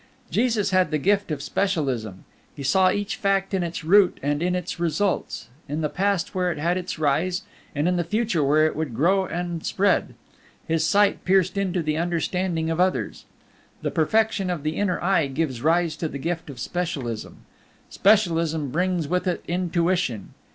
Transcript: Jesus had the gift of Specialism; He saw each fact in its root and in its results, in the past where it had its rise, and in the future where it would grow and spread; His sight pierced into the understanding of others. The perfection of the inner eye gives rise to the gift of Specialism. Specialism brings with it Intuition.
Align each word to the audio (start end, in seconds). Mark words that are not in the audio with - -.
Jesus 0.31 0.71
had 0.71 0.89
the 0.89 0.97
gift 0.97 1.29
of 1.29 1.43
Specialism; 1.43 2.25
He 2.55 2.63
saw 2.63 2.89
each 2.89 3.17
fact 3.17 3.53
in 3.53 3.61
its 3.61 3.83
root 3.83 4.19
and 4.23 4.41
in 4.41 4.55
its 4.55 4.79
results, 4.79 5.49
in 5.69 5.81
the 5.81 5.89
past 5.89 6.33
where 6.33 6.51
it 6.51 6.57
had 6.57 6.75
its 6.75 6.97
rise, 6.97 7.43
and 7.75 7.87
in 7.87 7.97
the 7.97 8.03
future 8.03 8.43
where 8.43 8.65
it 8.65 8.75
would 8.75 8.95
grow 8.95 9.27
and 9.27 9.63
spread; 9.63 10.15
His 10.67 10.83
sight 10.83 11.23
pierced 11.23 11.55
into 11.55 11.83
the 11.83 11.97
understanding 11.97 12.71
of 12.71 12.79
others. 12.79 13.25
The 13.83 13.91
perfection 13.91 14.49
of 14.49 14.63
the 14.63 14.77
inner 14.77 14.99
eye 15.03 15.27
gives 15.27 15.61
rise 15.61 15.95
to 15.97 16.07
the 16.07 16.17
gift 16.17 16.49
of 16.49 16.59
Specialism. 16.59 17.37
Specialism 17.91 18.71
brings 18.71 19.07
with 19.07 19.27
it 19.27 19.43
Intuition. 19.47 20.33